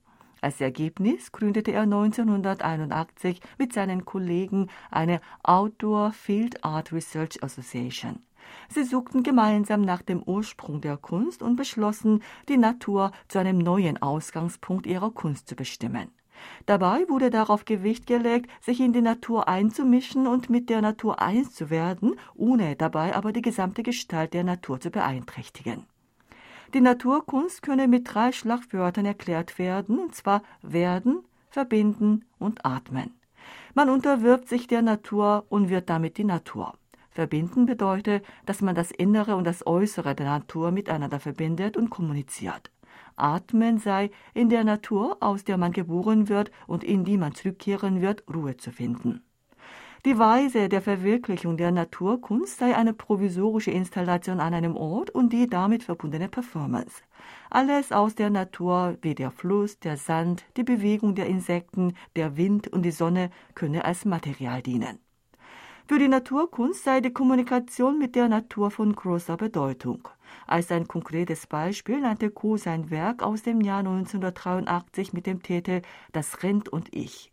Als 0.43 0.59
Ergebnis 0.59 1.31
gründete 1.31 1.71
er 1.71 1.83
1981 1.83 3.39
mit 3.57 3.71
seinen 3.71 4.03
Kollegen 4.03 4.67
eine 4.91 5.21
Outdoor 5.41 6.11
Field 6.11 6.65
Art 6.65 6.91
Research 6.91 7.41
Association. 7.41 8.19
Sie 8.67 8.83
suchten 8.83 9.23
gemeinsam 9.23 9.79
nach 9.83 10.01
dem 10.01 10.21
Ursprung 10.21 10.81
der 10.81 10.97
Kunst 10.97 11.41
und 11.41 11.55
beschlossen, 11.55 12.21
die 12.49 12.57
Natur 12.57 13.13
zu 13.29 13.39
einem 13.39 13.57
neuen 13.57 14.01
Ausgangspunkt 14.01 14.85
ihrer 14.85 15.11
Kunst 15.11 15.47
zu 15.47 15.55
bestimmen. 15.55 16.11
Dabei 16.65 17.07
wurde 17.07 17.29
darauf 17.29 17.63
Gewicht 17.63 18.05
gelegt, 18.05 18.51
sich 18.59 18.81
in 18.81 18.91
die 18.91 19.01
Natur 19.01 19.47
einzumischen 19.47 20.27
und 20.27 20.49
mit 20.49 20.69
der 20.69 20.81
Natur 20.81 21.21
eins 21.21 21.55
zu 21.55 21.69
werden, 21.69 22.15
ohne 22.35 22.75
dabei 22.75 23.15
aber 23.15 23.31
die 23.31 23.41
gesamte 23.41 23.81
Gestalt 23.81 24.33
der 24.33 24.43
Natur 24.43 24.81
zu 24.81 24.91
beeinträchtigen. 24.91 25.85
Die 26.73 26.81
Naturkunst 26.81 27.61
könne 27.61 27.87
mit 27.87 28.11
drei 28.11 28.31
Schlagwörtern 28.31 29.05
erklärt 29.05 29.59
werden, 29.59 29.99
und 29.99 30.15
zwar 30.15 30.41
werden, 30.63 31.23
verbinden 31.51 32.25
und 32.39 32.65
atmen. 32.65 33.13
Man 33.75 33.91
unterwirft 33.91 34.47
sich 34.49 34.65
der 34.65 34.81
Natur 34.81 35.45
und 35.49 35.69
wird 35.69 35.89
damit 35.89 36.17
die 36.17 36.23
Natur. 36.23 36.73
Verbinden 37.11 37.67
bedeutet, 37.67 38.25
dass 38.47 38.61
man 38.61 38.73
das 38.73 38.89
Innere 38.89 39.35
und 39.35 39.43
das 39.43 39.67
Äußere 39.67 40.15
der 40.15 40.25
Natur 40.25 40.71
miteinander 40.71 41.19
verbindet 41.19 41.77
und 41.77 41.91
kommuniziert. 41.91 42.71
Atmen 43.15 43.77
sei 43.77 44.09
in 44.33 44.49
der 44.49 44.63
Natur, 44.63 45.17
aus 45.19 45.43
der 45.43 45.57
man 45.57 45.73
geboren 45.73 46.27
wird 46.27 46.49
und 46.65 46.83
in 46.83 47.03
die 47.03 47.19
man 47.19 47.35
zurückkehren 47.35 48.01
wird, 48.01 48.23
Ruhe 48.33 48.57
zu 48.57 48.71
finden. 48.71 49.21
Die 50.05 50.19
Weise 50.19 50.67
der 50.67 50.81
Verwirklichung 50.81 51.55
der 51.55 51.71
Naturkunst 51.71 52.57
sei 52.57 52.75
eine 52.75 52.93
provisorische 52.93 53.71
Installation 53.71 54.41
an 54.41 54.53
einem 54.53 54.75
Ort 54.75 55.11
und 55.11 55.31
die 55.31 55.47
damit 55.47 55.83
verbundene 55.83 56.27
Performance. 56.27 57.03
Alles 57.49 57.93
aus 57.93 58.13
der 58.13 58.29
Natur, 58.29 58.97
wie 59.01 59.15
der 59.15 59.31
Fluss, 59.31 59.79
der 59.79 59.95
Sand, 59.95 60.43
die 60.57 60.63
Bewegung 60.63 61.15
der 61.15 61.27
Insekten, 61.27 61.95
der 62.17 62.35
Wind 62.35 62.67
und 62.67 62.81
die 62.81 62.91
Sonne, 62.91 63.29
könne 63.55 63.85
als 63.85 64.03
Material 64.03 64.61
dienen. 64.61 64.99
Für 65.87 65.99
die 65.99 66.09
Naturkunst 66.09 66.83
sei 66.83 66.99
die 66.99 67.13
Kommunikation 67.13 67.97
mit 67.97 68.15
der 68.15 68.27
Natur 68.27 68.71
von 68.71 68.93
großer 68.93 69.37
Bedeutung. 69.37 70.09
Als 70.47 70.69
ein 70.69 70.85
konkretes 70.85 71.47
Beispiel 71.47 72.01
nannte 72.01 72.29
Kuh 72.29 72.57
sein 72.57 72.91
Werk 72.91 73.23
aus 73.23 73.43
dem 73.43 73.61
Jahr 73.61 73.79
1983 73.79 75.13
mit 75.13 75.27
dem 75.27 75.41
Titel 75.41 75.81
Das 76.11 76.43
Rind 76.43 76.67
und 76.67 76.93
ich. 76.93 77.32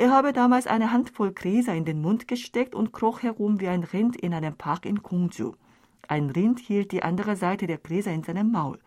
Er 0.00 0.12
habe 0.12 0.32
damals 0.32 0.66
eine 0.66 0.92
Handvoll 0.92 1.30
Gräser 1.30 1.74
in 1.74 1.84
den 1.84 2.00
Mund 2.00 2.26
gesteckt 2.26 2.74
und 2.74 2.90
kroch 2.90 3.22
herum 3.22 3.60
wie 3.60 3.68
ein 3.68 3.84
Rind 3.84 4.16
in 4.16 4.32
einem 4.32 4.56
Park 4.56 4.86
in 4.86 5.02
Kungju. 5.02 5.52
Ein 6.08 6.30
Rind 6.30 6.58
hielt 6.58 6.92
die 6.92 7.02
andere 7.02 7.36
Seite 7.36 7.66
der 7.66 7.76
Gräser 7.76 8.10
in 8.10 8.22
seinem 8.22 8.50
Maul. 8.50 8.78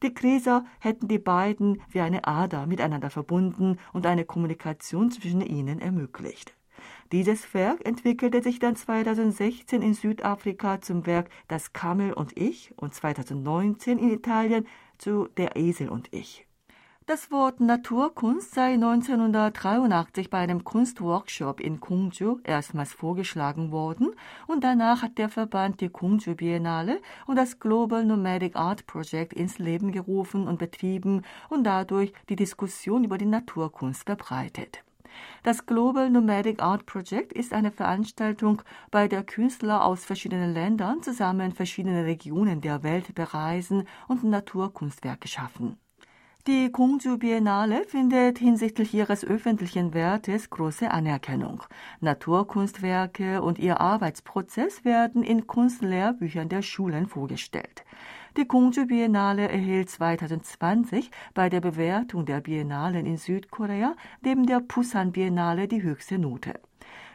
Die 0.00 0.14
Gräser 0.14 0.64
hätten 0.78 1.08
die 1.08 1.18
beiden 1.18 1.82
wie 1.88 1.98
eine 1.98 2.24
Ader 2.24 2.68
miteinander 2.68 3.10
verbunden 3.10 3.78
und 3.92 4.06
eine 4.06 4.24
Kommunikation 4.24 5.10
zwischen 5.10 5.40
ihnen 5.40 5.80
ermöglicht. 5.80 6.54
Dieses 7.10 7.52
Werk 7.52 7.84
entwickelte 7.84 8.40
sich 8.40 8.60
dann 8.60 8.76
2016 8.76 9.82
in 9.82 9.94
Südafrika 9.94 10.80
zum 10.80 11.04
Werk 11.04 11.30
Das 11.48 11.72
Kamel 11.72 12.12
und 12.12 12.38
ich 12.38 12.72
und 12.76 12.94
2019 12.94 13.98
in 13.98 14.12
Italien 14.12 14.68
zu 14.98 15.26
Der 15.36 15.56
Esel 15.56 15.88
und 15.88 16.12
ich. 16.12 16.46
Das 17.10 17.32
Wort 17.32 17.58
Naturkunst 17.58 18.54
sei 18.54 18.74
1983 18.74 20.30
bei 20.30 20.38
einem 20.38 20.62
Kunstworkshop 20.62 21.58
in 21.58 21.80
Kungju 21.80 22.38
erstmals 22.44 22.92
vorgeschlagen 22.92 23.72
worden 23.72 24.14
und 24.46 24.62
danach 24.62 25.02
hat 25.02 25.18
der 25.18 25.28
Verband 25.28 25.80
die 25.80 25.88
Kungju 25.88 26.36
Biennale 26.36 27.00
und 27.26 27.34
das 27.34 27.58
Global 27.58 28.04
Nomadic 28.04 28.54
Art 28.54 28.86
Project 28.86 29.32
ins 29.32 29.58
Leben 29.58 29.90
gerufen 29.90 30.46
und 30.46 30.60
betrieben 30.60 31.22
und 31.48 31.64
dadurch 31.64 32.12
die 32.28 32.36
Diskussion 32.36 33.02
über 33.02 33.18
die 33.18 33.26
Naturkunst 33.26 34.04
verbreitet. 34.04 34.84
Das 35.42 35.66
Global 35.66 36.10
Nomadic 36.10 36.62
Art 36.62 36.86
Project 36.86 37.32
ist 37.32 37.52
eine 37.52 37.72
Veranstaltung, 37.72 38.62
bei 38.92 39.08
der 39.08 39.24
Künstler 39.24 39.84
aus 39.84 40.04
verschiedenen 40.04 40.54
Ländern 40.54 41.02
zusammen 41.02 41.50
verschiedene 41.50 42.04
Regionen 42.04 42.60
der 42.60 42.84
Welt 42.84 43.16
bereisen 43.16 43.88
und 44.06 44.22
Naturkunstwerke 44.22 45.26
schaffen. 45.26 45.76
Die 46.46 46.72
Kongju 46.72 47.18
Biennale 47.18 47.84
findet 47.84 48.38
hinsichtlich 48.38 48.94
ihres 48.94 49.26
öffentlichen 49.26 49.92
Wertes 49.92 50.48
große 50.48 50.90
Anerkennung. 50.90 51.62
Naturkunstwerke 52.00 53.42
und 53.42 53.58
ihr 53.58 53.78
Arbeitsprozess 53.78 54.82
werden 54.82 55.22
in 55.22 55.46
Kunstlehrbüchern 55.46 56.48
der 56.48 56.62
Schulen 56.62 57.06
vorgestellt. 57.06 57.84
Die 58.38 58.46
Kongju 58.46 58.86
Biennale 58.86 59.50
erhielt 59.50 59.90
2020 59.90 61.10
bei 61.34 61.50
der 61.50 61.60
Bewertung 61.60 62.24
der 62.24 62.40
Biennalen 62.40 63.04
in 63.04 63.18
Südkorea 63.18 63.94
neben 64.22 64.46
der 64.46 64.60
Busan 64.60 65.12
Biennale 65.12 65.68
die 65.68 65.82
höchste 65.82 66.18
Note. 66.18 66.58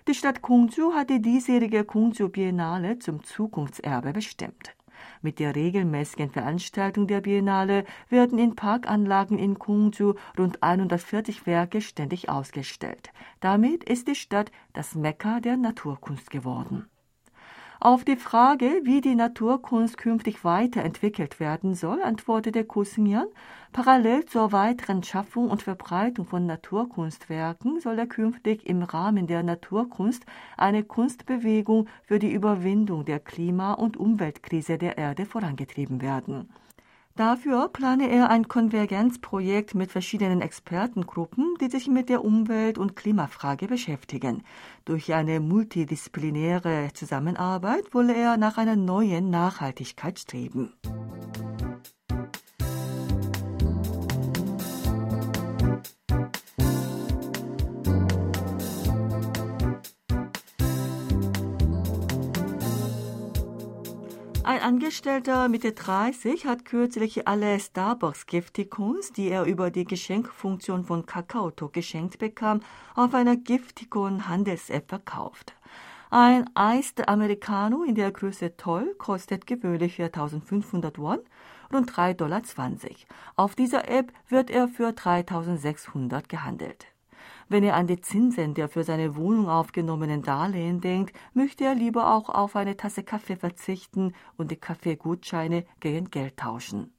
Die 0.08 0.14
Stadt 0.14 0.44
Kongju 0.44 0.94
hat 0.94 1.10
die 1.10 1.20
diesjährige 1.20 1.84
Kongju 1.84 2.30
Biennale 2.30 3.00
zum 3.00 3.24
Zukunftserbe 3.24 4.14
bestimmt. 4.14 4.75
Mit 5.22 5.40
der 5.40 5.56
regelmäßigen 5.56 6.30
Veranstaltung 6.30 7.08
der 7.08 7.22
Biennale 7.22 7.86
werden 8.10 8.40
in 8.40 8.56
Parkanlagen 8.56 9.38
in 9.38 9.60
Kungju 9.60 10.16
rund 10.38 10.62
140 10.62 11.46
Werke 11.46 11.82
ständig 11.82 12.30
ausgestellt. 12.30 13.12
Damit 13.40 13.84
ist 13.84 14.08
die 14.08 14.16
Stadt 14.16 14.52
das 14.74 14.96
Mekka 14.96 15.40
der 15.40 15.58
Naturkunst 15.58 16.30
geworden. 16.30 16.88
Auf 17.82 18.06
die 18.06 18.16
Frage, 18.16 18.82
wie 18.84 19.02
die 19.02 19.16
Naturkunst 19.16 19.98
künftig 19.98 20.46
weiterentwickelt 20.46 21.42
werden 21.42 21.76
soll, 21.76 22.02
antwortete 22.02 22.64
Kusinyan, 22.64 23.28
parallel 23.74 24.26
zur 24.26 24.54
weiteren 24.54 25.04
Schaffung 25.04 25.50
und 25.50 25.62
Verbreitung 25.62 26.26
von 26.26 26.46
Naturkunstwerken 26.46 27.82
soll 27.82 28.00
er 28.00 28.08
künftig 28.08 28.66
im 28.66 28.82
Rahmen 28.82 29.28
der 29.28 29.44
Naturkunst 29.44 30.26
eine 30.56 30.84
Kunstbewegung 30.84 31.88
für 32.04 32.18
die 32.18 32.32
Überwindung 32.32 33.04
der 33.04 33.20
Klima- 33.20 33.74
und 33.74 33.98
Umweltkrise 33.98 34.78
der 34.78 34.98
Erde 34.98 35.26
vorangetrieben 35.26 36.02
werden. 36.02 36.50
Dafür 37.18 37.70
plane 37.70 38.10
er 38.10 38.30
ein 38.30 38.50
Konvergenzprojekt 38.50 39.74
mit 39.74 39.90
verschiedenen 39.90 40.42
Expertengruppen, 40.42 41.56
die 41.62 41.70
sich 41.70 41.88
mit 41.88 42.10
der 42.10 42.26
Umwelt- 42.26 42.78
und 42.78 42.98
Klimafrage 42.98 43.68
beschäftigen. 43.68 44.44
Durch 44.84 45.14
eine 45.14 45.40
multidisziplinäre 45.40 46.90
Zusammenarbeit 46.94 47.94
wolle 47.94 48.14
er 48.14 48.36
nach 48.36 48.58
einer 48.58 48.76
neuen 48.76 49.30
Nachhaltigkeit 49.30 50.20
streben. 50.20 50.74
Ein 64.46 64.62
Angestellter 64.62 65.50
Mitte 65.50 65.72
30 65.72 66.46
hat 66.46 66.66
kürzlich 66.66 67.28
alle 67.28 67.60
Starbucks 67.60 68.28
Giftikons, 68.28 69.12
die 69.12 69.30
er 69.30 69.46
über 69.46 69.72
die 69.72 69.86
Geschenkfunktion 69.86 70.84
von 70.84 71.08
Kakaoto 71.08 71.70
geschenkt 71.70 72.20
bekam, 72.20 72.62
auf 72.94 73.16
einer 73.16 73.38
Giftikon 73.38 74.30
Handels-App 74.30 74.88
verkauft. 74.88 75.56
Ein 76.12 76.48
Iced 76.56 77.10
Americano 77.10 77.82
in 77.86 77.96
der 77.96 78.12
Größe 78.12 78.56
Toll 78.56 78.94
kostet 79.00 79.48
gewöhnlich 79.48 80.00
4.500 80.00 81.00
Won, 81.00 81.22
rund 81.74 81.92
3,20 81.92 82.14
Dollar. 82.14 82.44
Auf 83.38 83.56
dieser 83.56 83.90
App 83.90 84.14
wird 84.30 84.52
er 84.52 84.68
für 84.68 84.90
3.600 84.90 86.28
gehandelt. 86.28 86.86
Wenn 87.48 87.64
er 87.64 87.76
an 87.76 87.86
die 87.86 88.02
Zinsen 88.02 88.56
der 88.56 88.70
für 88.70 88.84
seine 88.84 89.16
Wohnung 89.16 89.48
aufgenommenen 89.48 90.24
Darlehen 90.24 90.82
denkt, 90.82 91.16
möchte 91.34 91.64
er 91.64 91.76
lieber 91.76 92.14
auch 92.14 92.30
auf 92.30 92.56
eine 92.56 92.76
Tasse 92.76 93.04
Kaffee 93.04 93.36
verzichten 93.36 94.14
und 94.36 94.50
die 94.50 94.56
Kaffeegutscheine 94.56 95.66
gegen 95.80 96.10
Geld 96.10 96.38
tauschen. 96.38 96.92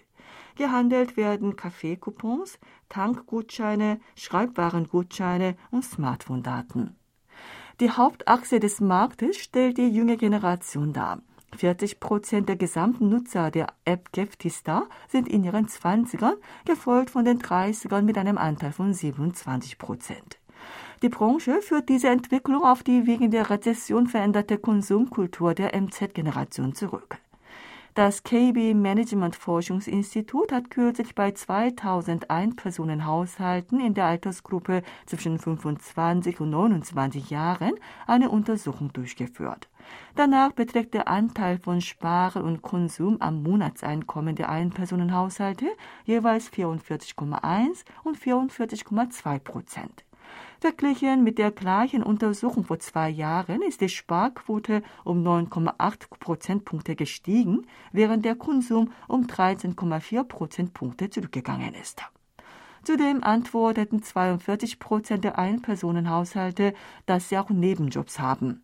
Gehandelt 0.56 1.16
werden 1.16 1.56
Kaffeecoupons, 1.56 2.58
Tankgutscheine, 2.88 4.00
Schreibwarengutscheine 4.16 5.56
und 5.70 5.84
Smartphone-Daten. 5.84 6.96
Die 7.80 7.90
Hauptachse 7.90 8.60
des 8.60 8.80
Marktes 8.80 9.38
stellt 9.38 9.78
die 9.78 9.88
junge 9.88 10.18
Generation 10.18 10.92
dar. 10.92 11.22
40 11.56 12.00
Prozent 12.00 12.48
der 12.48 12.56
gesamten 12.56 13.08
Nutzer 13.08 13.50
der 13.50 13.68
App 13.84 14.12
Geftista 14.12 14.84
sind 15.08 15.28
in 15.28 15.44
ihren 15.44 15.66
20ern, 15.66 16.34
gefolgt 16.64 17.10
von 17.10 17.24
den 17.24 17.40
30ern 17.40 18.02
mit 18.02 18.18
einem 18.18 18.38
Anteil 18.38 18.72
von 18.72 18.92
27 18.92 19.78
Prozent. 19.78 20.38
Die 21.02 21.08
Branche 21.08 21.62
führt 21.62 21.88
diese 21.88 22.08
Entwicklung 22.08 22.62
auf 22.62 22.82
die 22.82 23.06
wegen 23.06 23.30
der 23.30 23.48
Rezession 23.48 24.06
veränderte 24.06 24.58
Konsumkultur 24.58 25.54
der 25.54 25.74
MZ-Generation 25.74 26.74
zurück. 26.74 27.18
Das 27.94 28.22
KB 28.22 28.74
Management 28.74 29.34
Forschungsinstitut 29.34 30.52
hat 30.52 30.70
kürzlich 30.70 31.14
bei 31.14 31.32
2001 31.32 32.54
Personenhaushalten 32.54 33.80
in 33.80 33.94
der 33.94 34.04
Altersgruppe 34.04 34.82
zwischen 35.06 35.38
25 35.38 36.38
und 36.40 36.50
29 36.50 37.30
Jahren 37.30 37.72
eine 38.06 38.28
Untersuchung 38.28 38.92
durchgeführt. 38.92 39.69
Danach 40.16 40.52
beträgt 40.52 40.94
der 40.94 41.08
Anteil 41.08 41.58
von 41.58 41.80
Sparen 41.80 42.42
und 42.42 42.62
Konsum 42.62 43.16
am 43.20 43.42
Monatseinkommen 43.42 44.36
der 44.36 44.48
Einpersonenhaushalte 44.48 45.66
jeweils 46.04 46.50
44,1 46.50 47.84
und 48.04 48.18
44,2 48.18 49.38
Prozent. 49.38 50.04
Verglichen 50.60 51.24
mit 51.24 51.38
der 51.38 51.50
gleichen 51.50 52.02
Untersuchung 52.02 52.64
vor 52.64 52.78
zwei 52.78 53.08
Jahren 53.08 53.62
ist 53.62 53.80
die 53.80 53.88
Sparquote 53.88 54.82
um 55.04 55.26
9,8 55.26 56.08
Prozentpunkte 56.18 56.96
gestiegen, 56.96 57.66
während 57.92 58.24
der 58.24 58.34
Konsum 58.34 58.92
um 59.08 59.26
13,4 59.26 60.24
Prozentpunkte 60.24 61.08
zurückgegangen 61.08 61.74
ist. 61.74 62.02
Zudem 62.82 63.22
antworteten 63.22 64.02
42 64.02 64.78
Prozent 64.78 65.24
der 65.24 65.38
Einpersonenhaushalte, 65.38 66.74
dass 67.06 67.28
sie 67.28 67.38
auch 67.38 67.50
Nebenjobs 67.50 68.18
haben. 68.18 68.62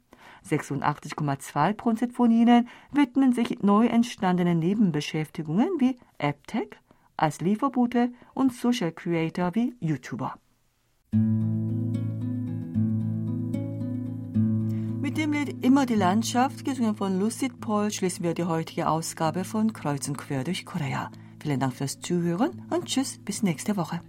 86,2 0.49 1.73
Prozent 1.75 2.13
von 2.13 2.31
ihnen 2.31 2.69
widmen 2.93 3.33
sich 3.33 3.63
neu 3.63 3.87
entstandenen 3.87 4.59
Nebenbeschäftigungen 4.59 5.69
wie 5.79 5.99
AppTech, 6.19 6.71
als 7.17 7.41
Lieferbote 7.41 8.11
und 8.35 8.53
Social 8.53 8.93
Creator 8.93 9.55
wie 9.55 9.75
YouTuber. 9.81 10.35
Mit 15.01 15.19
dem 15.19 15.33
Lied 15.33 15.65
Immer 15.65 15.87
die 15.87 15.95
Landschaft, 15.95 16.65
gesungen 16.65 16.95
von 16.95 17.19
Lucid 17.19 17.61
Paul, 17.61 17.91
schließen 17.91 18.23
wir 18.23 18.35
die 18.35 18.45
heutige 18.45 18.89
Ausgabe 18.89 19.45
von 19.45 19.73
Kreuz 19.73 20.09
und 20.09 20.19
Quer 20.19 20.45
durch 20.45 20.67
Korea. 20.67 21.11
Vielen 21.41 21.61
Dank 21.61 21.75
fürs 21.75 22.01
Zuhören 22.01 22.63
und 22.71 22.87
tschüss, 22.87 23.19
bis 23.25 23.43
nächste 23.43 23.77
Woche. 23.77 24.01